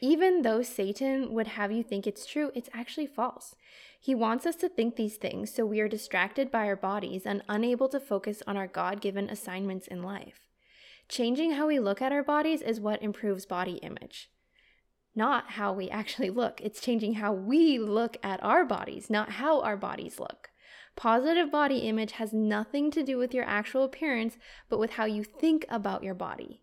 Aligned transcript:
Even 0.00 0.42
though 0.42 0.62
Satan 0.62 1.32
would 1.32 1.48
have 1.48 1.70
you 1.70 1.82
think 1.82 2.06
it's 2.06 2.24
true, 2.24 2.50
it's 2.54 2.70
actually 2.72 3.06
false. 3.06 3.54
He 4.00 4.14
wants 4.14 4.46
us 4.46 4.56
to 4.56 4.68
think 4.68 4.96
these 4.96 5.16
things 5.16 5.52
so 5.52 5.66
we 5.66 5.80
are 5.80 5.88
distracted 5.88 6.50
by 6.50 6.66
our 6.66 6.76
bodies 6.76 7.26
and 7.26 7.42
unable 7.48 7.88
to 7.90 8.00
focus 8.00 8.42
on 8.46 8.56
our 8.56 8.66
God 8.66 9.02
given 9.02 9.28
assignments 9.28 9.86
in 9.86 10.02
life. 10.02 10.40
Changing 11.08 11.52
how 11.52 11.66
we 11.66 11.78
look 11.78 12.00
at 12.00 12.12
our 12.12 12.22
bodies 12.22 12.62
is 12.62 12.80
what 12.80 13.02
improves 13.02 13.44
body 13.44 13.74
image. 13.82 14.30
Not 15.14 15.50
how 15.50 15.72
we 15.72 15.90
actually 15.90 16.30
look. 16.30 16.60
It's 16.62 16.80
changing 16.80 17.14
how 17.14 17.32
we 17.34 17.78
look 17.78 18.16
at 18.22 18.42
our 18.42 18.64
bodies, 18.64 19.10
not 19.10 19.32
how 19.32 19.60
our 19.60 19.76
bodies 19.76 20.18
look. 20.18 20.48
Positive 20.96 21.50
body 21.50 21.78
image 21.78 22.12
has 22.12 22.32
nothing 22.32 22.90
to 22.92 23.02
do 23.02 23.18
with 23.18 23.34
your 23.34 23.44
actual 23.44 23.84
appearance, 23.84 24.38
but 24.68 24.78
with 24.78 24.92
how 24.92 25.04
you 25.04 25.24
think 25.24 25.66
about 25.68 26.02
your 26.02 26.14
body. 26.14 26.62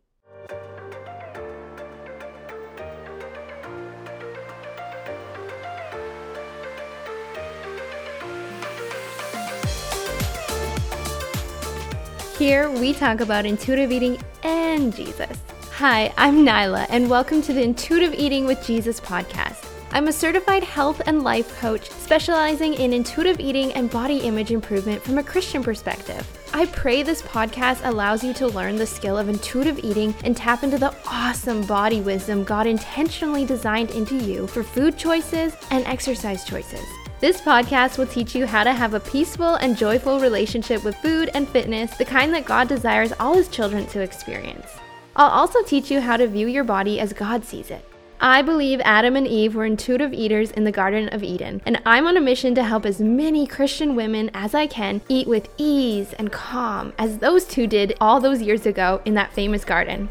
Here 12.37 12.69
we 12.69 12.93
talk 12.93 13.19
about 13.19 13.47
intuitive 13.47 13.91
eating 13.91 14.19
and 14.43 14.95
Jesus. 14.95 15.35
Hi, 15.71 16.13
I'm 16.17 16.45
Nyla, 16.45 16.85
and 16.87 17.09
welcome 17.09 17.41
to 17.41 17.51
the 17.51 17.63
Intuitive 17.63 18.13
Eating 18.13 18.45
with 18.45 18.63
Jesus 18.63 18.99
podcast. 18.99 19.65
I'm 19.89 20.07
a 20.07 20.13
certified 20.13 20.63
health 20.63 21.01
and 21.07 21.23
life 21.23 21.59
coach 21.59 21.89
specializing 21.89 22.75
in 22.75 22.93
intuitive 22.93 23.39
eating 23.39 23.73
and 23.73 23.89
body 23.89 24.19
image 24.19 24.51
improvement 24.51 25.01
from 25.01 25.17
a 25.17 25.23
Christian 25.23 25.63
perspective. 25.63 26.27
I 26.53 26.67
pray 26.67 27.01
this 27.01 27.23
podcast 27.23 27.81
allows 27.83 28.23
you 28.23 28.35
to 28.35 28.45
learn 28.45 28.75
the 28.75 28.85
skill 28.85 29.17
of 29.17 29.29
intuitive 29.29 29.83
eating 29.83 30.13
and 30.23 30.37
tap 30.37 30.61
into 30.61 30.77
the 30.77 30.93
awesome 31.07 31.65
body 31.65 32.01
wisdom 32.01 32.43
God 32.43 32.67
intentionally 32.67 33.45
designed 33.45 33.89
into 33.89 34.15
you 34.15 34.45
for 34.45 34.61
food 34.61 34.95
choices 34.95 35.55
and 35.71 35.83
exercise 35.87 36.45
choices. 36.45 36.85
This 37.19 37.41
podcast 37.41 37.97
will 37.97 38.05
teach 38.05 38.35
you 38.35 38.45
how 38.45 38.63
to 38.63 38.71
have 38.71 38.93
a 38.93 38.99
peaceful 38.99 39.55
and 39.55 39.75
joyful 39.75 40.19
relationship 40.19 40.83
with 40.83 40.95
food 40.97 41.31
and 41.33 41.49
fitness, 41.49 41.97
the 41.97 42.05
kind 42.05 42.31
that 42.35 42.45
God 42.45 42.67
desires 42.67 43.11
all 43.19 43.33
His 43.33 43.47
children 43.47 43.87
to 43.87 44.01
experience. 44.01 44.67
I'll 45.15 45.31
also 45.31 45.63
teach 45.63 45.89
you 45.89 45.99
how 45.99 46.17
to 46.17 46.27
view 46.27 46.45
your 46.45 46.63
body 46.63 46.99
as 46.99 47.13
God 47.13 47.43
sees 47.43 47.71
it. 47.71 47.83
I 48.21 48.43
believe 48.43 48.81
Adam 48.83 49.15
and 49.15 49.27
Eve 49.27 49.55
were 49.55 49.65
intuitive 49.65 50.13
eaters 50.13 50.51
in 50.51 50.63
the 50.63 50.71
Garden 50.71 51.09
of 51.11 51.23
Eden, 51.23 51.59
and 51.65 51.81
I'm 51.87 52.05
on 52.05 52.17
a 52.17 52.21
mission 52.21 52.53
to 52.53 52.63
help 52.63 52.85
as 52.85 52.99
many 52.99 53.47
Christian 53.47 53.95
women 53.95 54.29
as 54.35 54.53
I 54.53 54.67
can 54.67 55.01
eat 55.09 55.27
with 55.27 55.49
ease 55.57 56.13
and 56.19 56.31
calm 56.31 56.93
as 56.99 57.17
those 57.17 57.45
two 57.45 57.65
did 57.65 57.97
all 57.99 58.19
those 58.19 58.43
years 58.43 58.67
ago 58.67 59.01
in 59.05 59.15
that 59.15 59.33
famous 59.33 59.65
garden. 59.65 60.07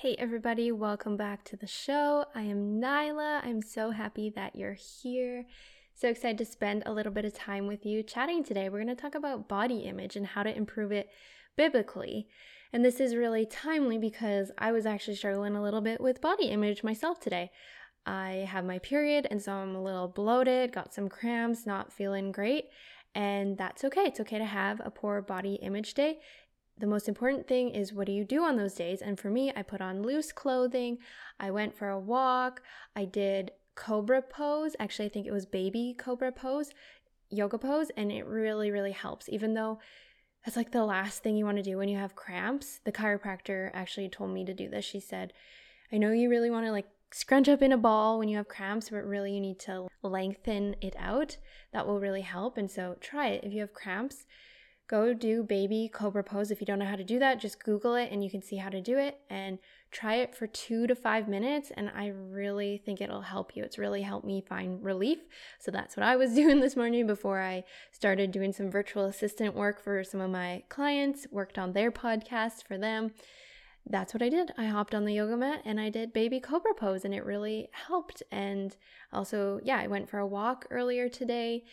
Hey, 0.00 0.14
everybody, 0.16 0.70
welcome 0.70 1.16
back 1.16 1.42
to 1.46 1.56
the 1.56 1.66
show. 1.66 2.24
I 2.32 2.42
am 2.42 2.80
Nyla. 2.80 3.44
I'm 3.44 3.60
so 3.60 3.90
happy 3.90 4.30
that 4.36 4.54
you're 4.54 4.76
here. 5.02 5.44
So 5.92 6.06
excited 6.06 6.38
to 6.38 6.44
spend 6.44 6.84
a 6.86 6.92
little 6.92 7.10
bit 7.10 7.24
of 7.24 7.34
time 7.34 7.66
with 7.66 7.84
you 7.84 8.04
chatting 8.04 8.44
today. 8.44 8.68
We're 8.68 8.84
going 8.84 8.94
to 8.94 9.02
talk 9.02 9.16
about 9.16 9.48
body 9.48 9.78
image 9.78 10.14
and 10.14 10.24
how 10.24 10.44
to 10.44 10.56
improve 10.56 10.92
it 10.92 11.08
biblically. 11.56 12.28
And 12.72 12.84
this 12.84 13.00
is 13.00 13.16
really 13.16 13.44
timely 13.44 13.98
because 13.98 14.52
I 14.56 14.70
was 14.70 14.86
actually 14.86 15.16
struggling 15.16 15.56
a 15.56 15.62
little 15.64 15.80
bit 15.80 16.00
with 16.00 16.20
body 16.20 16.46
image 16.46 16.84
myself 16.84 17.18
today. 17.18 17.50
I 18.06 18.46
have 18.48 18.64
my 18.64 18.78
period, 18.78 19.26
and 19.32 19.42
so 19.42 19.50
I'm 19.50 19.74
a 19.74 19.82
little 19.82 20.06
bloated, 20.06 20.72
got 20.72 20.94
some 20.94 21.08
cramps, 21.08 21.66
not 21.66 21.92
feeling 21.92 22.30
great. 22.30 22.66
And 23.16 23.58
that's 23.58 23.82
okay. 23.82 24.02
It's 24.02 24.20
okay 24.20 24.38
to 24.38 24.44
have 24.44 24.80
a 24.84 24.92
poor 24.92 25.20
body 25.22 25.54
image 25.54 25.94
day 25.94 26.20
the 26.78 26.86
most 26.86 27.08
important 27.08 27.46
thing 27.46 27.70
is 27.70 27.92
what 27.92 28.06
do 28.06 28.12
you 28.12 28.24
do 28.24 28.42
on 28.42 28.56
those 28.56 28.74
days? 28.74 29.02
And 29.02 29.18
for 29.18 29.30
me, 29.30 29.52
I 29.54 29.62
put 29.62 29.80
on 29.80 30.02
loose 30.02 30.32
clothing. 30.32 30.98
I 31.40 31.50
went 31.50 31.76
for 31.76 31.88
a 31.88 31.98
walk. 31.98 32.62
I 32.94 33.04
did 33.04 33.52
cobra 33.74 34.22
pose. 34.22 34.76
Actually, 34.78 35.06
I 35.06 35.10
think 35.10 35.26
it 35.26 35.32
was 35.32 35.46
baby 35.46 35.94
cobra 35.98 36.32
pose, 36.32 36.70
yoga 37.30 37.58
pose, 37.58 37.90
and 37.96 38.12
it 38.12 38.26
really, 38.26 38.70
really 38.70 38.92
helps. 38.92 39.28
Even 39.28 39.54
though 39.54 39.78
that's 40.44 40.56
like 40.56 40.72
the 40.72 40.84
last 40.84 41.22
thing 41.22 41.36
you 41.36 41.44
want 41.44 41.56
to 41.58 41.62
do 41.62 41.76
when 41.76 41.88
you 41.88 41.98
have 41.98 42.16
cramps. 42.16 42.80
The 42.84 42.92
chiropractor 42.92 43.70
actually 43.74 44.08
told 44.08 44.30
me 44.30 44.44
to 44.44 44.54
do 44.54 44.68
this. 44.68 44.84
She 44.84 45.00
said, 45.00 45.32
I 45.92 45.98
know 45.98 46.12
you 46.12 46.30
really 46.30 46.50
want 46.50 46.66
to 46.66 46.72
like 46.72 46.88
scrunch 47.10 47.48
up 47.48 47.62
in 47.62 47.72
a 47.72 47.76
ball 47.76 48.18
when 48.18 48.28
you 48.28 48.36
have 48.36 48.48
cramps, 48.48 48.90
but 48.90 49.04
really 49.04 49.32
you 49.32 49.40
need 49.40 49.58
to 49.60 49.88
lengthen 50.02 50.76
it 50.80 50.94
out. 50.98 51.36
That 51.72 51.86
will 51.86 52.00
really 52.00 52.22
help. 52.22 52.56
And 52.56 52.70
so 52.70 52.96
try 53.00 53.28
it. 53.28 53.44
If 53.44 53.52
you 53.52 53.60
have 53.60 53.74
cramps, 53.74 54.26
go 54.88 55.12
do 55.12 55.42
baby 55.42 55.90
cobra 55.92 56.24
pose. 56.24 56.50
If 56.50 56.60
you 56.60 56.66
don't 56.66 56.78
know 56.78 56.86
how 56.86 56.96
to 56.96 57.04
do 57.04 57.18
that, 57.18 57.38
just 57.38 57.62
Google 57.62 57.94
it 57.94 58.10
and 58.10 58.24
you 58.24 58.30
can 58.30 58.42
see 58.42 58.56
how 58.56 58.70
to 58.70 58.80
do 58.80 58.96
it 58.98 59.20
and 59.28 59.58
try 59.90 60.16
it 60.16 60.34
for 60.34 60.46
two 60.46 60.86
to 60.86 60.94
five 60.94 61.28
minutes. 61.28 61.70
And 61.76 61.90
I 61.94 62.08
really 62.08 62.78
think 62.84 63.00
it'll 63.00 63.20
help 63.20 63.54
you. 63.54 63.62
It's 63.64 63.78
really 63.78 64.02
helped 64.02 64.26
me 64.26 64.40
find 64.40 64.82
relief. 64.82 65.18
So 65.58 65.70
that's 65.70 65.96
what 65.96 66.04
I 66.04 66.16
was 66.16 66.34
doing 66.34 66.60
this 66.60 66.74
morning 66.74 67.06
before 67.06 67.40
I 67.40 67.64
started 67.92 68.32
doing 68.32 68.52
some 68.52 68.70
virtual 68.70 69.04
assistant 69.04 69.54
work 69.54 69.82
for 69.82 70.02
some 70.02 70.22
of 70.22 70.30
my 70.30 70.62
clients, 70.70 71.26
worked 71.30 71.58
on 71.58 71.72
their 71.72 71.92
podcast 71.92 72.66
for 72.66 72.78
them. 72.78 73.12
That's 73.90 74.12
what 74.12 74.22
I 74.22 74.28
did. 74.28 74.52
I 74.58 74.66
hopped 74.66 74.94
on 74.94 75.04
the 75.04 75.14
yoga 75.14 75.36
mat 75.36 75.62
and 75.64 75.78
I 75.78 75.88
did 75.90 76.12
baby 76.12 76.40
cobra 76.40 76.74
pose 76.74 77.04
and 77.04 77.14
it 77.14 77.24
really 77.24 77.68
helped. 77.72 78.22
And 78.30 78.74
also, 79.12 79.60
yeah, 79.62 79.78
I 79.78 79.86
went 79.86 80.08
for 80.08 80.18
a 80.18 80.26
walk 80.26 80.66
earlier 80.70 81.08
today 81.08 81.64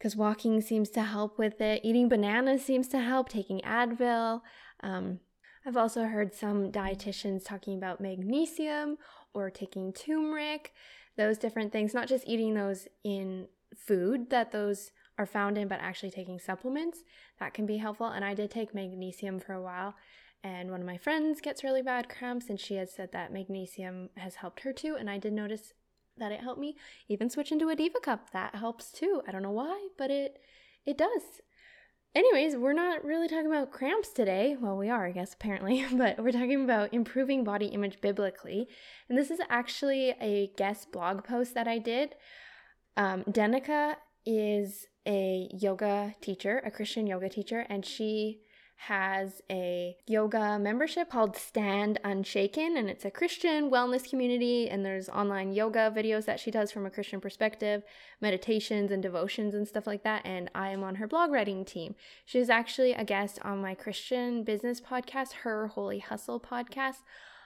because 0.00 0.16
walking 0.16 0.62
seems 0.62 0.88
to 0.88 1.02
help 1.02 1.36
with 1.36 1.60
it. 1.60 1.82
Eating 1.84 2.08
bananas 2.08 2.64
seems 2.64 2.88
to 2.88 2.98
help, 2.98 3.28
taking 3.28 3.60
Advil. 3.60 4.40
Um, 4.82 5.20
I've 5.66 5.76
also 5.76 6.04
heard 6.04 6.34
some 6.34 6.72
dietitians 6.72 7.44
talking 7.44 7.76
about 7.76 8.00
magnesium 8.00 8.96
or 9.34 9.50
taking 9.50 9.92
turmeric, 9.92 10.72
those 11.18 11.36
different 11.36 11.70
things, 11.70 11.92
not 11.92 12.08
just 12.08 12.26
eating 12.26 12.54
those 12.54 12.88
in 13.04 13.46
food 13.76 14.30
that 14.30 14.52
those 14.52 14.90
are 15.18 15.26
found 15.26 15.58
in, 15.58 15.68
but 15.68 15.80
actually 15.82 16.10
taking 16.10 16.38
supplements. 16.38 17.00
That 17.38 17.52
can 17.52 17.66
be 17.66 17.76
helpful. 17.76 18.06
And 18.06 18.24
I 18.24 18.32
did 18.32 18.50
take 18.50 18.74
magnesium 18.74 19.38
for 19.38 19.52
a 19.52 19.60
while. 19.60 19.94
And 20.42 20.70
one 20.70 20.80
of 20.80 20.86
my 20.86 20.96
friends 20.96 21.42
gets 21.42 21.62
really 21.62 21.82
bad 21.82 22.08
cramps, 22.08 22.48
and 22.48 22.58
she 22.58 22.76
has 22.76 22.90
said 22.90 23.12
that 23.12 23.34
magnesium 23.34 24.08
has 24.16 24.36
helped 24.36 24.60
her 24.60 24.72
too. 24.72 24.96
And 24.98 25.10
I 25.10 25.18
did 25.18 25.34
notice 25.34 25.74
that 26.20 26.32
it 26.32 26.40
helped 26.40 26.60
me 26.60 26.76
even 27.08 27.28
switch 27.28 27.50
into 27.50 27.68
a 27.68 27.76
diva 27.76 28.00
cup. 28.00 28.30
That 28.30 28.54
helps 28.54 28.92
too. 28.92 29.22
I 29.26 29.32
don't 29.32 29.42
know 29.42 29.50
why 29.50 29.88
but 29.98 30.10
it 30.10 30.38
it 30.86 30.96
does. 30.96 31.40
Anyways 32.14 32.56
we're 32.56 32.72
not 32.72 33.04
really 33.04 33.28
talking 33.28 33.46
about 33.46 33.72
cramps 33.72 34.10
today. 34.10 34.56
Well 34.60 34.76
we 34.76 34.88
are 34.88 35.06
i 35.06 35.12
guess 35.12 35.34
apparently 35.34 35.84
but 35.92 36.22
we're 36.22 36.32
talking 36.32 36.64
about 36.64 36.94
improving 36.94 37.44
body 37.44 37.66
image 37.66 38.00
biblically. 38.00 38.68
And 39.08 39.18
this 39.18 39.30
is 39.30 39.40
actually 39.48 40.14
a 40.20 40.52
guest 40.56 40.92
blog 40.92 41.24
post 41.24 41.54
that 41.54 41.66
i 41.66 41.78
did. 41.78 42.14
Um, 42.96 43.24
Denika 43.24 43.96
is 44.26 44.86
a 45.06 45.48
yoga 45.52 46.14
teacher 46.20 46.62
a 46.66 46.70
christian 46.70 47.06
yoga 47.06 47.26
teacher 47.26 47.64
and 47.70 47.86
she 47.86 48.42
has 48.86 49.42
a 49.50 49.94
yoga 50.06 50.58
membership 50.58 51.10
called 51.10 51.36
Stand 51.36 52.00
Unshaken, 52.02 52.78
and 52.78 52.88
it's 52.88 53.04
a 53.04 53.10
Christian 53.10 53.70
wellness 53.70 54.08
community. 54.08 54.70
And 54.70 54.86
there's 54.86 55.10
online 55.10 55.52
yoga 55.52 55.92
videos 55.94 56.24
that 56.24 56.40
she 56.40 56.50
does 56.50 56.72
from 56.72 56.86
a 56.86 56.90
Christian 56.90 57.20
perspective, 57.20 57.82
meditations 58.22 58.90
and 58.90 59.02
devotions 59.02 59.54
and 59.54 59.68
stuff 59.68 59.86
like 59.86 60.02
that. 60.04 60.24
And 60.24 60.50
I 60.54 60.70
am 60.70 60.82
on 60.82 60.94
her 60.94 61.06
blog 61.06 61.30
writing 61.30 61.62
team. 61.62 61.94
She's 62.24 62.48
actually 62.48 62.94
a 62.94 63.04
guest 63.04 63.38
on 63.42 63.60
my 63.60 63.74
Christian 63.74 64.44
business 64.44 64.80
podcast, 64.80 65.32
her 65.42 65.66
Holy 65.66 65.98
Hustle 65.98 66.40
podcast. 66.40 67.02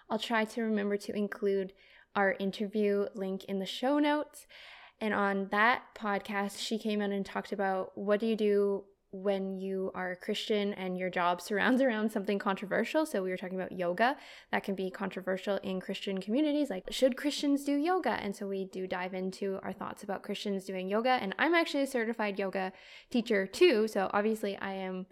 I'll 0.09 0.21
try 0.21 0.45
to 0.45 0.63
remember 0.63 0.97
to 0.99 1.17
include 1.17 1.73
our 2.15 2.37
interview 2.39 3.07
link 3.17 3.43
in 3.47 3.59
the 3.59 3.67
show 3.67 3.99
notes. 3.99 4.47
And 5.01 5.13
on 5.13 5.49
that 5.51 5.83
podcast, 5.97 6.61
she 6.61 6.79
came 6.79 7.01
in 7.01 7.11
and 7.11 7.27
talked 7.27 7.51
about 7.51 7.99
what 7.99 8.21
do 8.21 8.27
you 8.27 8.37
do 8.37 8.85
when 9.15 9.57
you 9.57 9.93
are 9.95 10.13
a 10.13 10.17
Christian 10.17 10.75
and 10.75 10.99
your 10.99 11.09
job 11.09 11.41
surrounds 11.41 11.81
around 11.81 12.11
something 12.11 12.39
controversial. 12.39 13.07
So, 13.07 13.23
we 13.23 13.31
were 13.31 13.37
talking 13.37 13.59
about 13.59 13.73
yoga 13.73 14.17
that 14.51 14.65
can 14.65 14.75
be 14.75 14.91
controversial 14.91 15.59
in 15.63 15.81
Christian 15.81 16.21
communities. 16.21 16.69
Like, 16.69 16.85
should 16.91 17.17
Christians 17.17 17.65
do 17.65 17.77
yoga? 17.77 18.11
And 18.11 18.35
so, 18.35 18.47
we 18.47 18.65
do 18.65 18.87
dive 18.87 19.15
into 19.15 19.61
our 19.63 19.73
thoughts 19.73 20.03
about 20.03 20.23
Christians 20.25 20.65
doing 20.65 20.89
yoga. 20.89 21.11
And 21.11 21.35
I'm 21.39 21.55
actually 21.55 21.85
a 21.85 21.87
certified 21.87 22.39
yoga 22.39 22.73
teacher 23.11 23.47
too. 23.47 23.87
So, 23.87 24.11
obviously, 24.13 24.57
I 24.57 24.75
am 24.75 25.07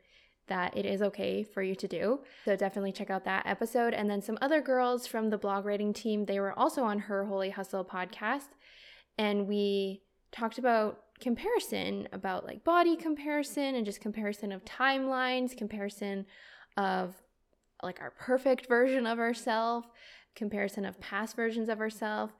that 0.48 0.76
it 0.76 0.84
is 0.84 1.00
okay 1.02 1.42
for 1.44 1.62
you 1.62 1.74
to 1.76 1.88
do. 1.88 2.20
So 2.44 2.56
definitely 2.56 2.92
check 2.92 3.10
out 3.10 3.24
that 3.24 3.46
episode. 3.46 3.94
And 3.94 4.10
then 4.10 4.20
some 4.20 4.38
other 4.42 4.60
girls 4.60 5.06
from 5.06 5.30
the 5.30 5.38
blog 5.38 5.64
writing 5.64 5.92
team, 5.92 6.26
they 6.26 6.40
were 6.40 6.58
also 6.58 6.82
on 6.82 6.98
her 6.98 7.26
Holy 7.26 7.50
Hustle 7.50 7.84
podcast. 7.84 8.48
And 9.16 9.46
we 9.46 10.02
talked 10.32 10.58
about 10.58 11.00
comparison 11.22 12.08
about 12.12 12.44
like 12.44 12.64
body 12.64 12.96
comparison 12.96 13.74
and 13.74 13.86
just 13.86 14.00
comparison 14.00 14.52
of 14.52 14.64
timelines, 14.64 15.56
comparison 15.56 16.26
of 16.76 17.14
like 17.82 18.00
our 18.00 18.10
perfect 18.10 18.66
version 18.66 19.06
of 19.06 19.18
ourselves, 19.18 19.86
comparison 20.34 20.84
of 20.84 21.00
past 21.00 21.36
versions 21.36 21.68
of 21.68 21.80
ourselves. 21.80 22.32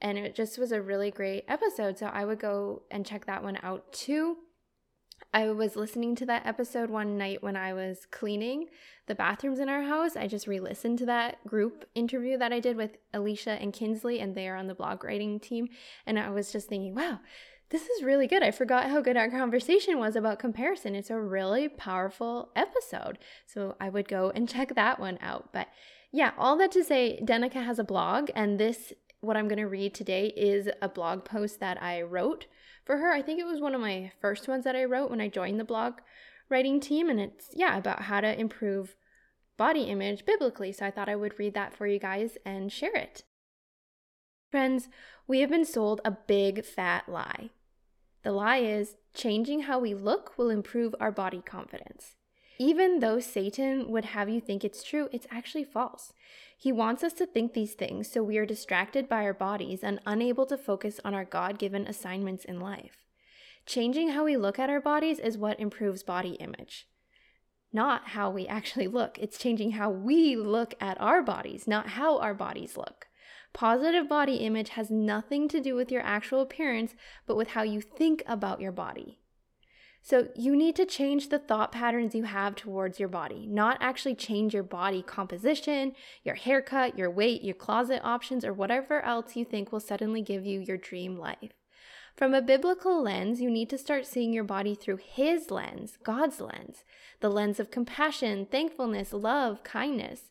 And 0.00 0.16
it 0.18 0.34
just 0.34 0.58
was 0.58 0.72
a 0.72 0.80
really 0.80 1.10
great 1.10 1.44
episode. 1.46 1.98
So 1.98 2.06
I 2.06 2.24
would 2.24 2.40
go 2.40 2.82
and 2.90 3.04
check 3.04 3.26
that 3.26 3.42
one 3.42 3.58
out 3.62 3.92
too. 3.92 4.38
I 5.32 5.50
was 5.50 5.76
listening 5.76 6.16
to 6.16 6.26
that 6.26 6.46
episode 6.46 6.90
one 6.90 7.16
night 7.16 7.42
when 7.42 7.54
I 7.54 7.72
was 7.72 8.06
cleaning 8.10 8.66
the 9.06 9.14
bathrooms 9.14 9.60
in 9.60 9.68
our 9.68 9.82
house. 9.82 10.16
I 10.16 10.26
just 10.26 10.46
re 10.46 10.58
listened 10.58 10.98
to 11.00 11.06
that 11.06 11.46
group 11.46 11.84
interview 11.94 12.38
that 12.38 12.52
I 12.52 12.58
did 12.58 12.76
with 12.76 12.96
Alicia 13.12 13.52
and 13.52 13.72
Kinsley, 13.72 14.18
and 14.18 14.34
they 14.34 14.48
are 14.48 14.56
on 14.56 14.66
the 14.66 14.74
blog 14.74 15.04
writing 15.04 15.38
team. 15.38 15.68
And 16.06 16.18
I 16.18 16.30
was 16.30 16.50
just 16.50 16.68
thinking, 16.68 16.94
wow, 16.94 17.20
this 17.70 17.86
is 17.86 18.02
really 18.02 18.26
good. 18.26 18.42
I 18.42 18.50
forgot 18.50 18.90
how 18.90 19.00
good 19.00 19.16
our 19.16 19.30
conversation 19.30 19.98
was 19.98 20.16
about 20.16 20.40
comparison. 20.40 20.96
It's 20.96 21.10
a 21.10 21.20
really 21.20 21.68
powerful 21.68 22.50
episode. 22.56 23.18
So 23.46 23.76
I 23.80 23.88
would 23.88 24.08
go 24.08 24.30
and 24.34 24.48
check 24.48 24.74
that 24.74 24.98
one 24.98 25.18
out. 25.20 25.50
But 25.52 25.68
yeah, 26.12 26.32
all 26.36 26.56
that 26.58 26.72
to 26.72 26.82
say, 26.82 27.20
Denika 27.22 27.64
has 27.64 27.78
a 27.78 27.84
blog, 27.84 28.30
and 28.34 28.58
this, 28.58 28.92
what 29.20 29.36
I'm 29.36 29.46
going 29.46 29.60
to 29.60 29.68
read 29.68 29.94
today, 29.94 30.32
is 30.36 30.68
a 30.82 30.88
blog 30.88 31.24
post 31.24 31.60
that 31.60 31.80
I 31.80 32.02
wrote 32.02 32.46
for 32.84 32.96
her. 32.96 33.12
I 33.12 33.22
think 33.22 33.38
it 33.38 33.46
was 33.46 33.60
one 33.60 33.76
of 33.76 33.80
my 33.80 34.10
first 34.20 34.48
ones 34.48 34.64
that 34.64 34.74
I 34.74 34.84
wrote 34.84 35.10
when 35.10 35.20
I 35.20 35.28
joined 35.28 35.60
the 35.60 35.64
blog 35.64 35.94
writing 36.48 36.80
team. 36.80 37.08
And 37.08 37.20
it's, 37.20 37.50
yeah, 37.54 37.78
about 37.78 38.02
how 38.02 38.20
to 38.20 38.38
improve 38.38 38.96
body 39.56 39.82
image 39.82 40.24
biblically. 40.24 40.72
So 40.72 40.86
I 40.86 40.90
thought 40.90 41.08
I 41.08 41.14
would 41.14 41.38
read 41.38 41.54
that 41.54 41.76
for 41.76 41.86
you 41.86 42.00
guys 42.00 42.36
and 42.44 42.72
share 42.72 42.96
it. 42.96 43.22
Friends, 44.50 44.88
we 45.28 45.40
have 45.40 45.50
been 45.50 45.64
sold 45.64 46.00
a 46.04 46.10
big 46.10 46.64
fat 46.64 47.08
lie. 47.08 47.50
The 48.22 48.32
lie 48.32 48.58
is 48.58 48.96
changing 49.14 49.62
how 49.62 49.78
we 49.78 49.94
look 49.94 50.36
will 50.36 50.50
improve 50.50 50.94
our 51.00 51.10
body 51.10 51.42
confidence. 51.44 52.16
Even 52.58 53.00
though 53.00 53.20
Satan 53.20 53.90
would 53.90 54.04
have 54.04 54.28
you 54.28 54.38
think 54.38 54.64
it's 54.64 54.82
true, 54.82 55.08
it's 55.12 55.26
actually 55.30 55.64
false. 55.64 56.12
He 56.58 56.70
wants 56.70 57.02
us 57.02 57.14
to 57.14 57.26
think 57.26 57.54
these 57.54 57.72
things 57.72 58.12
so 58.12 58.22
we 58.22 58.36
are 58.36 58.44
distracted 58.44 59.08
by 59.08 59.22
our 59.24 59.32
bodies 59.32 59.82
and 59.82 59.98
unable 60.04 60.44
to 60.44 60.58
focus 60.58 61.00
on 61.02 61.14
our 61.14 61.24
God 61.24 61.58
given 61.58 61.86
assignments 61.86 62.44
in 62.44 62.60
life. 62.60 63.06
Changing 63.64 64.10
how 64.10 64.24
we 64.24 64.36
look 64.36 64.58
at 64.58 64.68
our 64.68 64.80
bodies 64.80 65.18
is 65.18 65.38
what 65.38 65.58
improves 65.58 66.02
body 66.02 66.32
image. 66.32 66.86
Not 67.72 68.08
how 68.08 68.30
we 68.30 68.46
actually 68.48 68.88
look. 68.88 69.18
It's 69.18 69.38
changing 69.38 69.72
how 69.72 69.88
we 69.88 70.36
look 70.36 70.74
at 70.80 71.00
our 71.00 71.22
bodies, 71.22 71.66
not 71.66 71.90
how 71.90 72.18
our 72.18 72.34
bodies 72.34 72.76
look. 72.76 73.06
Positive 73.52 74.08
body 74.08 74.36
image 74.36 74.70
has 74.70 74.90
nothing 74.90 75.48
to 75.48 75.60
do 75.60 75.74
with 75.74 75.90
your 75.90 76.02
actual 76.02 76.40
appearance, 76.40 76.94
but 77.26 77.36
with 77.36 77.48
how 77.48 77.62
you 77.62 77.80
think 77.80 78.22
about 78.26 78.60
your 78.60 78.72
body. 78.72 79.18
So 80.02 80.28
you 80.34 80.56
need 80.56 80.76
to 80.76 80.86
change 80.86 81.28
the 81.28 81.38
thought 81.38 81.72
patterns 81.72 82.14
you 82.14 82.24
have 82.24 82.56
towards 82.56 82.98
your 82.98 83.08
body, 83.08 83.46
not 83.46 83.76
actually 83.80 84.14
change 84.14 84.54
your 84.54 84.62
body 84.62 85.02
composition, 85.02 85.92
your 86.24 86.36
haircut, 86.36 86.96
your 86.96 87.10
weight, 87.10 87.42
your 87.42 87.54
closet 87.54 88.00
options, 88.02 88.44
or 88.44 88.52
whatever 88.52 89.02
else 89.02 89.36
you 89.36 89.44
think 89.44 89.70
will 89.70 89.80
suddenly 89.80 90.22
give 90.22 90.46
you 90.46 90.60
your 90.60 90.78
dream 90.78 91.18
life. 91.18 91.52
From 92.16 92.34
a 92.34 92.42
biblical 92.42 93.02
lens, 93.02 93.40
you 93.40 93.50
need 93.50 93.70
to 93.70 93.78
start 93.78 94.06
seeing 94.06 94.32
your 94.32 94.44
body 94.44 94.74
through 94.74 94.98
His 95.02 95.50
lens, 95.50 95.98
God's 96.02 96.40
lens, 96.40 96.84
the 97.20 97.30
lens 97.30 97.60
of 97.60 97.70
compassion, 97.70 98.46
thankfulness, 98.46 99.12
love, 99.12 99.62
kindness. 99.64 100.30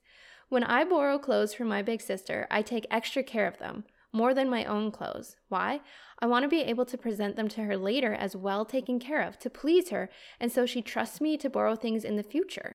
When 0.50 0.63
I 0.63 0.84
borrow 0.84 1.19
clothes 1.19 1.54
from 1.54 1.68
my 1.68 1.84
big 1.84 2.01
sister, 2.01 2.48
I 2.50 2.63
take 2.63 2.88
extra 2.90 3.24
care 3.24 3.48
of 3.48 3.60
them 3.60 3.86
more 4.12 4.34
than 4.34 4.50
my 4.50 4.66
own 4.66 4.92
clothes. 4.92 5.36
Why? 5.48 5.81
I 6.19 6.25
want 6.25 6.44
to 6.44 6.50
be 6.50 6.62
able 6.62 6.86
to 6.86 6.98
present 6.98 7.36
them 7.36 7.48
to 7.50 7.62
her 7.63 7.78
later 7.78 8.13
as 8.13 8.36
well 8.36 8.66
taken 8.66 9.00
care 9.00 9.22
of 9.22 9.38
to 9.40 9.50
please 9.50 9.90
her, 9.90 10.10
and 10.40 10.51
so 10.51 10.66
she 10.66 10.81
trusts 10.81 11.22
me 11.22 11.38
to 11.38 11.50
borrow 11.50 11.75
things 11.75 12.04
in 12.04 12.16
the 12.16 12.24
future. 12.24 12.74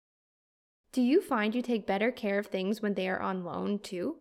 Do 0.93 1.03
you 1.03 1.21
find 1.21 1.55
you 1.55 1.63
take 1.63 1.87
better 1.87 2.13
care 2.13 2.39
of 2.39 2.47
things 2.47 2.81
when 2.81 2.95
they 2.95 3.09
are 3.09 3.21
on 3.21 3.43
loan 3.43 3.81
too? 3.81 4.19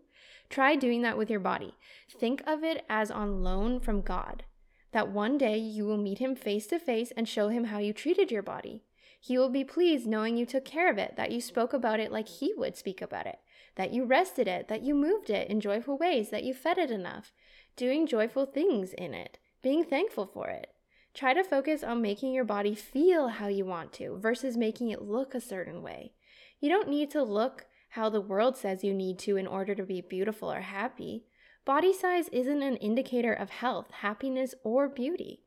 Try 0.50 0.76
doing 0.76 1.04
that 1.04 1.18
with 1.18 1.30
your 1.30 1.40
body. 1.40 1.76
Think 2.20 2.42
of 2.48 2.64
it 2.64 2.84
as 2.90 3.12
on 3.12 3.44
loan 3.44 3.80
from 3.80 4.02
God. 4.02 4.44
That 4.92 5.12
one 5.12 5.38
day 5.38 5.58
you 5.58 5.86
will 5.86 5.98
meet 5.98 6.18
him 6.18 6.36
face 6.36 6.66
to 6.68 6.80
face 6.80 7.12
and 7.16 7.30
show 7.30 7.50
him 7.50 7.66
how 7.66 7.78
you 7.78 7.94
treated 7.94 8.32
your 8.32 8.42
body. 8.42 8.82
He 9.24 9.38
will 9.38 9.50
be 9.50 9.64
pleased 9.64 10.06
knowing 10.06 10.36
you 10.36 10.46
took 10.46 10.66
care 10.66 10.92
of 10.92 10.98
it, 10.98 11.16
that 11.16 11.32
you 11.32 11.40
spoke 11.40 11.72
about 11.72 12.00
it 12.00 12.12
like 12.12 12.28
he 12.28 12.54
would 12.58 12.76
speak 12.76 13.02
about 13.02 13.26
it 13.26 13.40
that 13.76 13.94
you 13.94 14.06
rested 14.06 14.48
it, 14.48 14.68
that 14.68 14.84
you 14.84 14.94
moved 14.94 15.30
it 15.30 15.50
in 15.50 15.60
joyful 15.60 15.98
ways, 15.98 16.30
that 16.30 16.44
you 16.44 16.54
fed 16.54 16.78
it 16.78 16.92
enough, 16.92 17.32
doing 17.76 18.06
joyful 18.06 18.46
things 18.46 18.94
in 18.94 19.14
it, 19.14 19.40
being 19.62 19.84
thankful 19.84 20.26
for 20.26 20.50
it. 20.50 20.68
Try 21.14 21.34
to 21.34 21.44
focus 21.44 21.84
on 21.84 22.02
making 22.02 22.34
your 22.34 22.44
body 22.44 22.76
feel 22.76 23.30
how 23.30 23.48
you 23.48 23.66
want 23.66 23.94
to 23.94 24.18
versus 24.18 24.58
making 24.58 24.90
it 24.90 25.02
look 25.02 25.34
a 25.34 25.42
certain 25.42 25.82
way. 25.82 26.14
You 26.60 26.70
don't 26.70 26.90
need 26.90 27.12
to 27.12 27.24
look 27.24 27.66
how 27.90 28.10
the 28.10 28.22
world 28.22 28.58
says 28.58 28.84
you 28.84 28.94
need 28.94 29.20
to 29.20 29.38
in 29.38 29.46
order 29.46 29.76
to 29.76 29.84
be 29.84 30.02
beautiful 30.02 30.52
or 30.52 30.62
happy. 30.62 31.26
Body 31.66 31.94
size 31.94 32.30
isn't 32.30 32.64
an 32.64 32.78
indicator 32.78 33.34
of 33.34 33.50
health, 33.52 33.92
happiness, 34.02 34.56
or 34.64 34.90
beauty. 34.90 35.43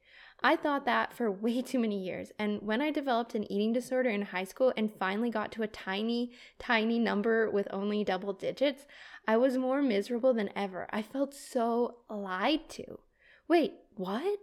I 0.47 0.55
thought 0.55 0.85
that 0.85 1.13
for 1.13 1.29
way 1.45 1.61
too 1.61 1.81
many 1.81 1.99
years. 1.99 2.31
And 2.39 2.63
when 2.63 2.81
I 2.81 2.93
developed 2.93 3.35
an 3.35 3.51
eating 3.51 3.73
disorder 3.73 4.11
in 4.11 4.23
high 4.23 4.45
school 4.45 4.73
and 4.77 4.95
finally 4.95 5.29
got 5.29 5.51
to 5.53 5.65
a 5.65 5.67
tiny, 5.67 6.31
tiny 6.61 7.01
number 7.01 7.51
with 7.51 7.67
only 7.73 8.05
double 8.05 8.33
digits, 8.33 8.87
I 9.27 9.39
was 9.39 9.59
more 9.59 9.83
miserable 9.83 10.33
than 10.35 10.51
ever. 10.55 10.87
I 10.91 11.03
felt 11.03 11.35
so 11.35 11.97
lied 12.09 12.69
to. 12.71 13.01
Wait, 13.49 13.73
what? 13.97 14.39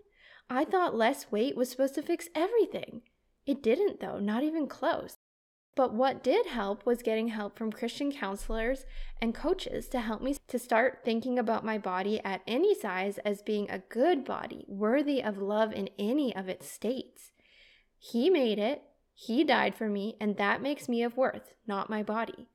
I 0.49 0.65
thought 0.65 0.93
less 0.93 1.31
weight 1.31 1.55
was 1.55 1.71
supposed 1.71 1.95
to 1.95 2.01
fix 2.01 2.27
everything. 2.35 3.03
It 3.45 3.63
didn't, 3.63 4.01
though, 4.01 4.19
not 4.19 4.43
even 4.43 4.67
close. 4.67 5.15
But 5.75 5.93
what 5.93 6.23
did 6.23 6.45
help 6.45 6.85
was 6.85 7.01
getting 7.01 7.29
help 7.29 7.57
from 7.57 7.71
Christian 7.71 8.11
counselors 8.11 8.85
and 9.19 9.33
coaches 9.33 9.87
to 9.89 10.01
help 10.01 10.21
me 10.21 10.35
to 10.47 10.59
start 10.59 10.99
thinking 11.03 11.39
about 11.39 11.65
my 11.65 11.79
body 11.79 12.21
at 12.23 12.41
any 12.45 12.75
size 12.75 13.17
as 13.19 13.41
being 13.41 13.69
a 13.69 13.79
good 13.79 14.23
body, 14.23 14.65
worthy 14.67 15.23
of 15.23 15.39
love 15.39 15.73
in 15.73 15.89
any 15.97 16.35
of 16.35 16.47
its 16.47 16.69
states. 16.69 17.31
He 17.97 18.29
made 18.29 18.59
it, 18.59 18.83
He 19.15 19.43
died 19.43 19.73
for 19.73 19.89
me, 19.89 20.15
and 20.19 20.37
that 20.37 20.61
makes 20.61 20.87
me 20.87 21.01
of 21.01 21.17
worth, 21.17 21.53
not 21.65 21.89
my 21.89 22.03
body. 22.03 22.49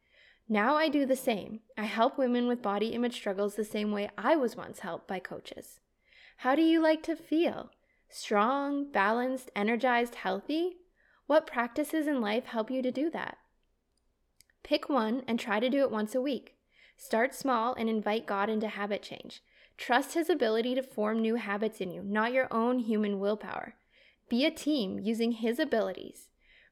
Now 0.49 0.77
I 0.77 0.89
do 0.89 1.05
the 1.05 1.17
same. 1.17 1.61
I 1.77 1.85
help 1.85 2.19
women 2.19 2.49
with 2.49 2.63
body 2.63 2.89
image 2.89 3.15
struggles 3.15 3.55
the 3.55 3.65
same 3.65 3.93
way 3.93 4.11
I 4.17 4.37
was 4.37 4.57
once 4.57 4.81
helped 4.81 5.07
by 5.07 5.19
coaches. 5.19 5.81
How 6.39 6.55
do 6.55 6.63
you 6.63 6.81
like 6.81 7.03
to 7.03 7.17
feel? 7.17 7.71
Strong, 8.09 8.91
balanced, 8.93 9.51
energized, 9.55 10.15
healthy? 10.15 10.78
What 11.29 11.47
practices 11.47 12.07
in 12.07 12.23
life 12.23 12.47
help 12.47 12.71
you 12.71 12.81
to 12.81 12.91
do 12.91 13.11
that? 13.11 13.37
Pick 14.63 14.89
one 14.89 15.25
and 15.29 15.39
try 15.39 15.61
to 15.61 15.69
do 15.69 15.81
it 15.81 15.91
once 15.91 16.15
a 16.15 16.23
week. 16.23 16.55
Start 16.97 17.35
small 17.35 17.75
and 17.75 17.87
invite 17.87 18.27
God 18.27 18.49
into 18.49 18.67
habit 18.67 19.03
change. 19.03 19.43
Trust 19.77 20.15
His 20.15 20.31
ability 20.31 20.75
to 20.75 20.83
form 20.83 21.21
new 21.21 21.35
habits 21.35 21.83
in 21.83 21.91
you, 21.91 22.03
not 22.03 22.33
your 22.33 22.49
own 22.51 22.79
human 22.79 23.21
willpower. 23.21 23.75
Be 24.31 24.47
a 24.47 24.51
team 24.51 24.99
using 25.01 25.33
His 25.33 25.59
abilities. 25.59 26.31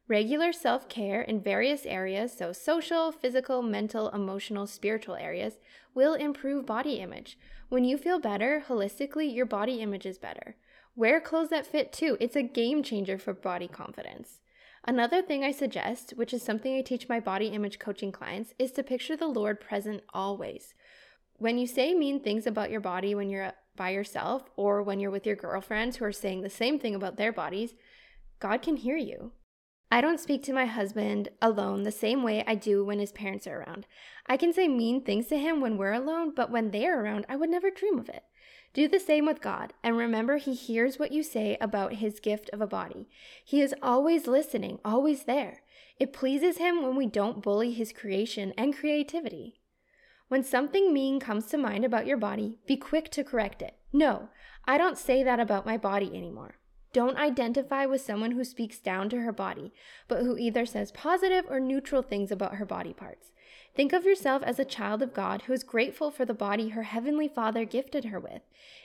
Regular 0.08 0.54
self 0.54 0.88
care 0.88 1.20
in 1.20 1.42
various 1.42 1.84
areas, 1.84 2.32
so 2.32 2.50
social, 2.50 3.12
physical, 3.12 3.60
mental, 3.60 4.08
emotional, 4.08 4.66
spiritual 4.66 5.16
areas, 5.16 5.58
will 5.94 6.14
improve 6.14 6.64
body 6.64 6.94
image. 6.94 7.38
When 7.68 7.84
you 7.84 7.98
feel 7.98 8.18
better, 8.18 8.64
holistically, 8.66 9.34
your 9.34 9.44
body 9.44 9.82
image 9.82 10.06
is 10.06 10.16
better. 10.16 10.56
Wear 10.94 11.20
clothes 11.20 11.50
that 11.50 11.66
fit 11.66 11.92
too. 11.92 12.16
It's 12.20 12.36
a 12.36 12.42
game 12.42 12.82
changer 12.82 13.18
for 13.18 13.34
body 13.34 13.68
confidence. 13.68 14.40
Another 14.88 15.20
thing 15.20 15.42
I 15.42 15.50
suggest, 15.50 16.12
which 16.12 16.32
is 16.32 16.42
something 16.42 16.76
I 16.76 16.80
teach 16.80 17.08
my 17.08 17.18
body 17.18 17.48
image 17.48 17.80
coaching 17.80 18.12
clients, 18.12 18.54
is 18.56 18.70
to 18.72 18.84
picture 18.84 19.16
the 19.16 19.26
Lord 19.26 19.60
present 19.60 20.02
always. 20.14 20.74
When 21.38 21.58
you 21.58 21.66
say 21.66 21.92
mean 21.92 22.20
things 22.20 22.46
about 22.46 22.70
your 22.70 22.80
body 22.80 23.14
when 23.14 23.28
you're 23.28 23.52
by 23.74 23.90
yourself 23.90 24.48
or 24.56 24.82
when 24.82 25.00
you're 25.00 25.10
with 25.10 25.26
your 25.26 25.34
girlfriends 25.34 25.96
who 25.96 26.04
are 26.04 26.12
saying 26.12 26.42
the 26.42 26.50
same 26.50 26.78
thing 26.78 26.94
about 26.94 27.16
their 27.16 27.32
bodies, 27.32 27.74
God 28.38 28.62
can 28.62 28.76
hear 28.76 28.96
you. 28.96 29.32
I 29.90 30.00
don't 30.00 30.20
speak 30.20 30.44
to 30.44 30.52
my 30.52 30.66
husband 30.66 31.30
alone 31.42 31.82
the 31.82 31.90
same 31.90 32.22
way 32.22 32.44
I 32.46 32.54
do 32.54 32.84
when 32.84 33.00
his 33.00 33.12
parents 33.12 33.46
are 33.46 33.60
around. 33.60 33.86
I 34.26 34.36
can 34.36 34.52
say 34.52 34.68
mean 34.68 35.02
things 35.02 35.26
to 35.28 35.38
him 35.38 35.60
when 35.60 35.76
we're 35.76 35.92
alone, 35.92 36.32
but 36.34 36.50
when 36.50 36.70
they're 36.70 37.02
around, 37.02 37.26
I 37.28 37.36
would 37.36 37.50
never 37.50 37.70
dream 37.70 37.98
of 37.98 38.08
it. 38.08 38.22
Do 38.76 38.88
the 38.88 39.00
same 39.00 39.24
with 39.24 39.40
God, 39.40 39.72
and 39.82 39.96
remember, 39.96 40.36
He 40.36 40.52
hears 40.52 40.98
what 40.98 41.10
you 41.10 41.22
say 41.22 41.56
about 41.62 41.94
His 41.94 42.20
gift 42.20 42.50
of 42.52 42.60
a 42.60 42.66
body. 42.66 43.08
He 43.42 43.62
is 43.62 43.74
always 43.82 44.26
listening, 44.26 44.80
always 44.84 45.24
there. 45.24 45.62
It 45.98 46.12
pleases 46.12 46.58
Him 46.58 46.82
when 46.82 46.94
we 46.94 47.06
don't 47.06 47.42
bully 47.42 47.72
His 47.72 47.90
creation 47.90 48.52
and 48.58 48.76
creativity. 48.76 49.62
When 50.28 50.44
something 50.44 50.92
mean 50.92 51.20
comes 51.20 51.46
to 51.46 51.56
mind 51.56 51.86
about 51.86 52.06
your 52.06 52.18
body, 52.18 52.58
be 52.66 52.76
quick 52.76 53.10
to 53.12 53.24
correct 53.24 53.62
it. 53.62 53.78
No, 53.94 54.28
I 54.66 54.76
don't 54.76 54.98
say 54.98 55.22
that 55.22 55.40
about 55.40 55.64
my 55.64 55.78
body 55.78 56.14
anymore. 56.14 56.56
Don't 56.92 57.16
identify 57.16 57.86
with 57.86 58.02
someone 58.02 58.32
who 58.32 58.44
speaks 58.44 58.78
down 58.78 59.08
to 59.08 59.22
her 59.22 59.32
body, 59.32 59.72
but 60.06 60.18
who 60.18 60.36
either 60.36 60.66
says 60.66 60.92
positive 60.92 61.46
or 61.48 61.60
neutral 61.60 62.02
things 62.02 62.30
about 62.30 62.56
her 62.56 62.66
body 62.66 62.92
parts. 62.92 63.32
Think 63.76 63.92
of 63.92 64.06
yourself 64.06 64.42
as 64.42 64.58
a 64.58 64.64
child 64.64 65.02
of 65.02 65.12
God 65.12 65.42
who 65.42 65.52
is 65.52 65.62
grateful 65.62 66.10
for 66.10 66.24
the 66.24 66.32
body 66.32 66.70
her 66.70 66.84
Heavenly 66.84 67.28
Father 67.28 67.66
gifted 67.66 68.06
her 68.06 68.18
with. 68.18 68.40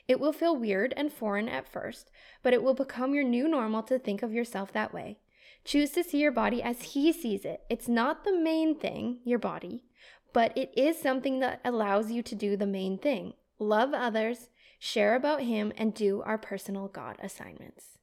It 0.06 0.20
will 0.20 0.34
feel 0.34 0.54
weird 0.54 0.94
and 0.98 1.14
foreign 1.14 1.48
at 1.48 1.72
first, 1.72 2.12
but 2.44 2.54
it 2.54 2.62
will 2.62 2.74
become 2.74 3.14
your 3.14 3.24
new 3.24 3.48
normal 3.48 3.84
to 3.84 3.98
think 3.98 4.22
of 4.22 4.34
yourself 4.34 4.74
that 4.74 4.94
way. 4.94 5.18
Choose 5.64 5.92
to 5.92 6.04
see 6.04 6.20
your 6.20 6.34
body 6.34 6.62
as 6.62 6.82
He 6.82 7.14
sees 7.14 7.46
it. 7.46 7.62
It's 7.70 7.88
not 7.88 8.26
the 8.26 8.38
main 8.38 8.78
thing, 8.78 9.20
your 9.24 9.40
body, 9.40 9.86
but 10.34 10.56
it 10.58 10.74
is 10.76 11.02
something 11.02 11.40
that 11.40 11.62
allows 11.64 12.12
you 12.12 12.22
to 12.24 12.36
do 12.36 12.58
the 12.58 12.68
main 12.68 12.98
thing 12.98 13.34
love 13.60 13.94
others, 13.94 14.50
share 14.78 15.16
about 15.16 15.44
Him, 15.44 15.72
and 15.78 15.94
do 15.94 16.22
our 16.24 16.38
personal 16.38 16.90
God 16.90 17.16
assignments. 17.22 18.00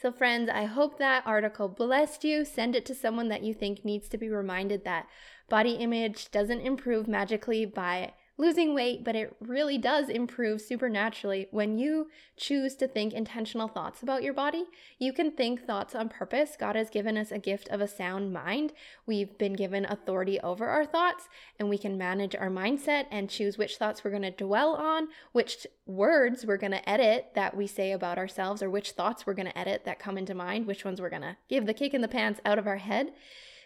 So, 0.00 0.10
friends, 0.10 0.48
I 0.48 0.64
hope 0.64 0.96
that 0.98 1.26
article 1.26 1.68
blessed 1.68 2.24
you. 2.24 2.46
Send 2.46 2.74
it 2.74 2.86
to 2.86 2.94
someone 2.94 3.28
that 3.28 3.42
you 3.42 3.52
think 3.52 3.84
needs 3.84 4.08
to 4.08 4.16
be 4.16 4.30
reminded 4.30 4.82
that 4.84 5.06
body 5.50 5.72
image 5.72 6.30
doesn't 6.30 6.62
improve 6.62 7.06
magically 7.06 7.66
by 7.66 8.14
losing 8.40 8.74
weight, 8.74 9.04
but 9.04 9.14
it 9.14 9.36
really 9.38 9.76
does 9.76 10.08
improve 10.08 10.62
supernaturally 10.62 11.46
when 11.50 11.78
you 11.78 12.08
choose 12.38 12.74
to 12.74 12.88
think 12.88 13.12
intentional 13.12 13.68
thoughts 13.68 14.02
about 14.02 14.22
your 14.22 14.32
body. 14.32 14.64
You 14.98 15.12
can 15.12 15.30
think 15.30 15.66
thoughts 15.66 15.94
on 15.94 16.08
purpose. 16.08 16.56
God 16.58 16.74
has 16.74 16.88
given 16.88 17.18
us 17.18 17.30
a 17.30 17.38
gift 17.38 17.68
of 17.68 17.82
a 17.82 17.86
sound 17.86 18.32
mind. 18.32 18.72
We've 19.04 19.36
been 19.36 19.52
given 19.52 19.84
authority 19.84 20.40
over 20.40 20.66
our 20.68 20.86
thoughts, 20.86 21.28
and 21.58 21.68
we 21.68 21.76
can 21.76 21.98
manage 21.98 22.34
our 22.34 22.48
mindset 22.48 23.04
and 23.10 23.28
choose 23.28 23.58
which 23.58 23.76
thoughts 23.76 24.02
we're 24.02 24.10
going 24.10 24.22
to 24.22 24.30
dwell 24.30 24.74
on, 24.74 25.08
which 25.32 25.66
words 25.84 26.46
we're 26.46 26.56
going 26.56 26.72
to 26.72 26.88
edit 26.88 27.32
that 27.34 27.54
we 27.54 27.66
say 27.66 27.92
about 27.92 28.16
ourselves, 28.16 28.62
or 28.62 28.70
which 28.70 28.92
thoughts 28.92 29.26
we're 29.26 29.34
going 29.34 29.48
to 29.48 29.58
edit 29.58 29.84
that 29.84 29.98
come 29.98 30.16
into 30.16 30.34
mind, 30.34 30.66
which 30.66 30.84
ones 30.84 30.98
we're 30.98 31.10
going 31.10 31.20
to 31.20 31.36
give 31.50 31.66
the 31.66 31.74
kick 31.74 31.92
in 31.92 32.00
the 32.00 32.08
pants 32.08 32.40
out 32.46 32.58
of 32.58 32.66
our 32.66 32.78
head. 32.78 33.12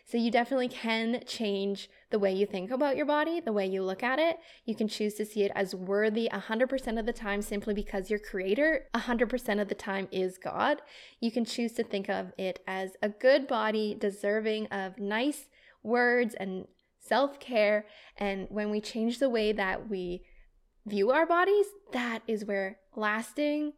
So 0.07 0.19
you 0.19 0.31
definitely 0.31 0.69
can 0.69 1.23
change 1.27 1.89
the 2.11 2.19
way 2.19 2.33
you 2.33 2.45
think 2.45 2.71
about 2.71 2.97
your 2.97 3.07
body, 3.07 3.41
the 3.41 3.53
way 3.53 3.67
you 3.67 3.83
look 3.83 4.03
at 4.03 4.19
it. 4.19 4.37
You 4.67 4.75
can 4.75 4.87
choose 4.87 5.15
to 5.15 5.25
see 5.25 5.43
it 5.43 5.53
as 5.55 5.75
worthy 5.75 6.29
100% 6.31 6.99
of 6.99 7.07
the 7.07 7.13
time 7.13 7.41
simply 7.41 7.73
because 7.73 8.11
your 8.11 8.19
creator 8.19 8.87
100% 8.95 9.61
of 9.63 9.69
the 9.69 9.75
time 9.75 10.09
is 10.13 10.37
God. 10.37 10.83
You 11.21 11.33
can 11.33 11.47
choose 11.47 11.73
to 11.73 11.85
think 11.85 12.11
of 12.11 12.33
it 12.37 12.61
as 12.67 12.91
a 13.03 13.09
good 13.09 13.47
body 13.47 13.97
deserving 13.99 14.67
of 14.67 14.99
nice 14.99 15.47
words 15.83 16.35
and 16.35 16.67
self 17.01 17.41
care. 17.41 17.87
And 18.19 18.47
when 18.51 18.71
we 18.71 18.81
change 18.81 19.19
the 19.19 19.31
way 19.31 19.53
that 19.53 19.89
we 19.89 20.23
view 20.87 21.11
our 21.13 21.27
bodies, 21.27 21.67
that 21.93 22.21
is 22.27 22.45
where 22.45 22.79
lasting 22.95 23.73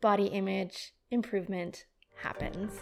body 0.00 0.26
image 0.26 0.92
improvement 1.10 1.84
happens. 2.16 2.72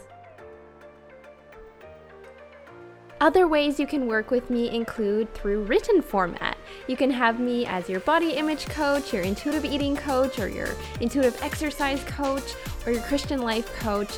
Other 3.20 3.46
ways 3.46 3.78
you 3.78 3.86
can 3.86 4.06
work 4.06 4.30
with 4.30 4.48
me 4.48 4.70
include 4.70 5.34
through 5.34 5.64
written 5.64 6.00
format. 6.00 6.56
You 6.86 6.96
can 6.96 7.10
have 7.10 7.38
me 7.38 7.66
as 7.66 7.86
your 7.86 8.00
body 8.00 8.30
image 8.30 8.64
coach, 8.66 9.12
your 9.12 9.22
intuitive 9.22 9.66
eating 9.66 9.94
coach, 9.94 10.38
or 10.38 10.48
your 10.48 10.68
intuitive 11.02 11.38
exercise 11.42 12.02
coach, 12.04 12.54
or 12.86 12.92
your 12.92 13.02
Christian 13.02 13.42
life 13.42 13.70
coach 13.78 14.08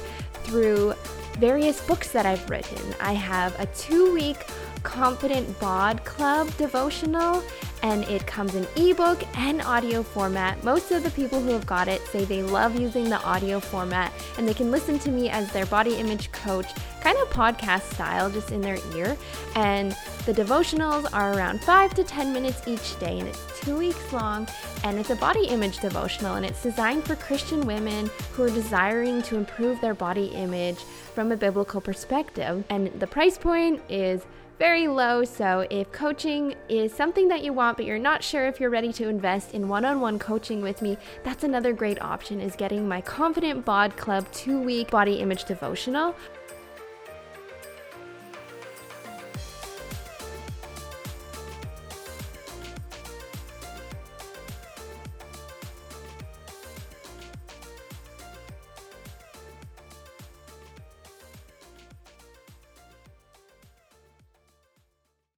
through 0.45 0.95
various 1.41 1.85
books 1.85 2.13
that 2.13 2.27
I've 2.27 2.49
written. 2.49 2.95
I 3.01 3.15
have 3.15 3.59
a 3.59 3.67
two 3.75 4.15
week 4.15 4.47
Confident 4.85 5.59
Bod 5.59 6.05
Club 6.05 6.49
devotional, 6.57 7.43
and 7.83 8.05
it 8.05 8.27
comes 8.27 8.55
in 8.55 8.67
ebook 8.77 9.23
and 9.37 9.61
audio 9.63 10.03
format. 10.03 10.63
Most 10.65 10.93
of 10.93 11.03
the 11.03 11.11
people 11.11 11.41
who 11.41 11.51
have 11.51 11.67
got 11.67 11.89
it 11.89 12.01
say 12.07 12.25
they 12.25 12.43
love 12.43 12.79
using 12.79 13.09
the 13.09 13.21
audio 13.23 13.61
format 13.61 14.13
and 14.39 14.47
they 14.47 14.55
can 14.55 14.71
listen 14.71 14.99
to 15.01 15.11
me 15.11 15.29
as 15.29 15.51
their 15.53 15.67
body 15.67 15.97
image 15.97 16.31
coach, 16.33 16.69
kind 17.01 17.19
of 17.19 17.29
podcast 17.31 17.93
style, 17.93 18.31
just 18.31 18.53
in 18.53 18.61
their 18.61 18.79
ear. 18.95 19.17
And 19.57 19.97
the 20.25 20.33
devotionals 20.33 21.13
are 21.13 21.37
around 21.37 21.61
five 21.63 21.95
to 21.95 22.05
10 22.05 22.33
minutes 22.33 22.63
each 22.69 22.99
day, 23.01 23.19
and 23.19 23.29
it's 23.29 23.61
two 23.61 23.77
weeks 23.77 24.13
long. 24.13 24.47
And 24.85 24.99
it's 24.99 25.11
a 25.11 25.17
body 25.17 25.47
image 25.47 25.81
devotional, 25.81 26.37
and 26.37 26.47
it's 26.47 26.63
designed 26.63 27.05
for 27.05 27.17
Christian 27.17 27.67
women 27.67 28.11
who 28.33 28.45
are 28.45 28.51
desiring 28.51 29.23
to 29.23 29.37
improve 29.37 29.81
their 29.81 29.95
body 29.95 30.27
image 30.27 30.79
from 31.15 31.33
a 31.33 31.37
biblical 31.37 31.81
perspective. 31.81 32.65
And 32.71 32.89
the 33.01 33.07
price 33.07 33.37
point 33.37 33.83
is 33.89 34.23
very 34.59 34.89
low. 34.89 35.25
So, 35.25 35.67
if 35.71 35.91
coaching 35.93 36.55
is 36.69 36.93
something 36.93 37.29
that 37.29 37.43
you 37.43 37.53
want, 37.53 37.77
but 37.77 37.87
you're 37.87 37.99
not 37.99 38.23
sure 38.23 38.47
if 38.47 38.61
you're 38.61 38.71
ready 38.71 38.93
to 38.95 39.09
invest 39.09 39.55
in 39.55 39.69
one 39.69 39.85
on 39.85 40.01
one 40.01 40.19
coaching 40.19 40.63
with 40.63 40.83
me, 40.83 40.97
that's 41.25 41.45
another 41.45 41.73
great 41.73 42.01
option 42.01 42.41
is 42.41 42.57
getting 42.57 42.87
my 42.87 43.01
Confident 43.01 43.65
Bod 43.65 43.97
Club 43.97 44.27
two 44.33 44.61
week 44.61 44.91
body 44.91 45.15
image 45.17 45.45
devotional. 45.45 46.15